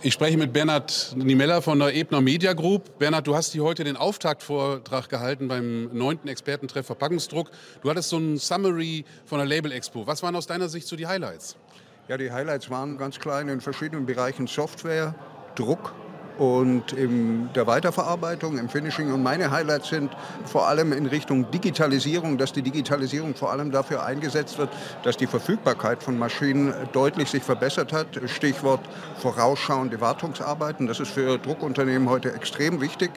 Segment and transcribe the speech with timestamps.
[0.00, 3.00] Ich spreche mit Bernhard Niemeller von der Ebner Media Group.
[3.00, 7.50] Bernhard, du hast hier heute den Auftaktvortrag gehalten beim neunten Expertentreff Verpackungsdruck.
[7.82, 10.06] Du hattest so ein Summary von der Label Expo.
[10.06, 11.56] Was waren aus deiner Sicht so die Highlights?
[12.06, 15.16] Ja, die Highlights waren ganz klein in verschiedenen Bereichen Software,
[15.56, 15.92] Druck
[16.38, 19.12] und in der Weiterverarbeitung, im Finishing.
[19.12, 20.10] Und meine Highlights sind
[20.44, 24.70] vor allem in Richtung Digitalisierung, dass die Digitalisierung vor allem dafür eingesetzt wird,
[25.02, 28.06] dass die Verfügbarkeit von Maschinen deutlich sich verbessert hat.
[28.26, 28.80] Stichwort
[29.18, 30.86] vorausschauende Wartungsarbeiten.
[30.86, 33.10] Das ist für Druckunternehmen heute extrem wichtig.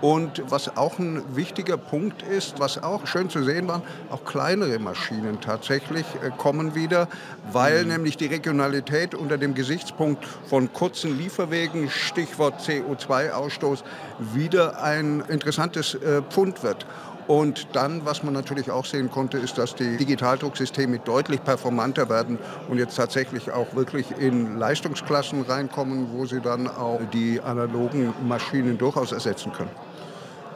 [0.00, 4.78] Und was auch ein wichtiger Punkt ist, was auch schön zu sehen war, auch kleinere
[4.78, 7.06] Maschinen tatsächlich äh, kommen wieder,
[7.52, 7.88] weil mhm.
[7.88, 13.82] nämlich die Regionalität unter dem Gesichtspunkt von kurzen Lieferwegen, Stichwort CO2-Ausstoß
[14.18, 16.86] wieder ein interessantes äh, Pfund wird.
[17.26, 22.38] Und dann, was man natürlich auch sehen konnte, ist, dass die Digitaldrucksysteme deutlich performanter werden
[22.68, 28.78] und jetzt tatsächlich auch wirklich in Leistungsklassen reinkommen, wo sie dann auch die analogen Maschinen
[28.78, 29.70] durchaus ersetzen können.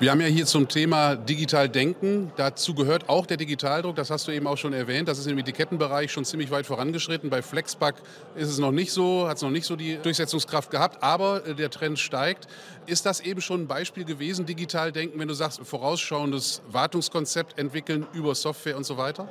[0.00, 2.32] Wir haben ja hier zum Thema digital denken.
[2.34, 3.94] Dazu gehört auch der Digitaldruck.
[3.94, 5.06] Das hast du eben auch schon erwähnt.
[5.06, 7.30] Das ist im Etikettenbereich schon ziemlich weit vorangeschritten.
[7.30, 7.94] Bei Flexpack
[8.34, 11.00] ist es noch nicht so, hat es noch nicht so die Durchsetzungskraft gehabt.
[11.00, 12.48] Aber äh, der Trend steigt.
[12.86, 18.06] Ist das eben schon ein Beispiel gewesen, digital denken, wenn du sagst, vorausschauendes Wartungskonzept entwickeln
[18.12, 19.28] über Software und so weiter?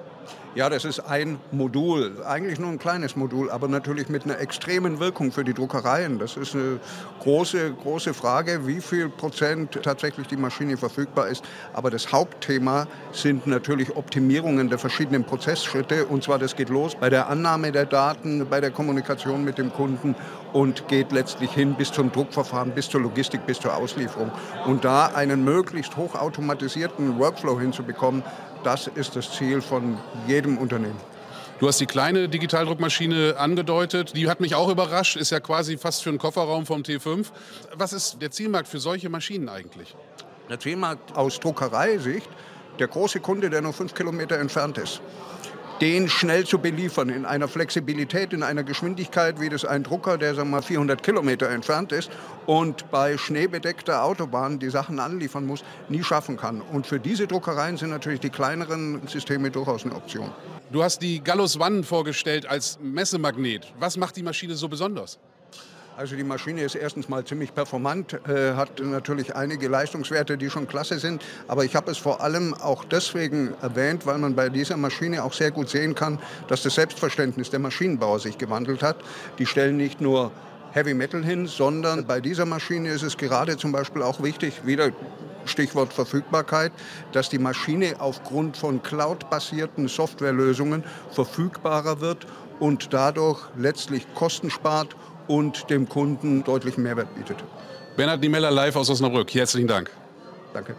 [0.55, 4.99] Ja, das ist ein Modul, eigentlich nur ein kleines Modul, aber natürlich mit einer extremen
[4.99, 6.19] Wirkung für die Druckereien.
[6.19, 6.79] Das ist eine
[7.21, 11.43] große, große Frage, wie viel Prozent tatsächlich die Maschine verfügbar ist.
[11.73, 16.05] Aber das Hauptthema sind natürlich Optimierungen der verschiedenen Prozessschritte.
[16.05, 19.73] Und zwar, das geht los bei der Annahme der Daten, bei der Kommunikation mit dem
[19.73, 20.15] Kunden
[20.53, 24.31] und geht letztlich hin bis zum Druckverfahren, bis zur Logistik, bis zur Auslieferung.
[24.67, 28.23] Und da einen möglichst hochautomatisierten Workflow hinzubekommen,
[28.63, 31.13] das ist das Ziel von jedem Unternehmen.
[31.63, 34.17] Du hast die kleine Digitaldruckmaschine angedeutet.
[34.17, 35.15] Die hat mich auch überrascht.
[35.15, 37.27] Ist ja quasi fast für einen Kofferraum vom T5.
[37.75, 39.95] Was ist der Zielmarkt für solche Maschinen eigentlich?
[40.49, 42.29] Der Zielmarkt aus Druckereisicht,
[42.79, 45.01] der große Kunde, der nur fünf Kilometer entfernt ist
[45.83, 50.35] den schnell zu beliefern in einer Flexibilität, in einer Geschwindigkeit, wie das ein Drucker, der
[50.35, 52.09] sagen wir mal 400 Kilometer entfernt ist
[52.45, 56.61] und bei schneebedeckter Autobahn die Sachen anliefern muss, nie schaffen kann.
[56.61, 60.31] Und für diese Druckereien sind natürlich die kleineren Systeme durchaus eine Option.
[60.71, 63.73] Du hast die Gallus One vorgestellt als Messemagnet.
[63.77, 65.19] Was macht die Maschine so besonders?
[65.95, 70.67] Also die Maschine ist erstens mal ziemlich performant, äh, hat natürlich einige Leistungswerte, die schon
[70.67, 71.21] klasse sind.
[71.47, 75.33] Aber ich habe es vor allem auch deswegen erwähnt, weil man bei dieser Maschine auch
[75.33, 76.17] sehr gut sehen kann,
[76.47, 78.97] dass das Selbstverständnis der Maschinenbauer sich gewandelt hat.
[79.37, 80.31] Die stellen nicht nur
[80.71, 84.89] Heavy Metal hin, sondern bei dieser Maschine ist es gerade zum Beispiel auch wichtig, wieder
[85.45, 86.71] Stichwort Verfügbarkeit,
[87.11, 92.25] dass die Maschine aufgrund von cloud-basierten Softwarelösungen verfügbarer wird
[92.59, 94.95] und dadurch letztlich Kosten spart
[95.27, 97.37] und dem Kunden deutlichen Mehrwert bietet.
[97.95, 99.33] Bernhard Niemeller live aus Osnabrück.
[99.33, 99.91] Herzlichen Dank.
[100.53, 100.75] Danke.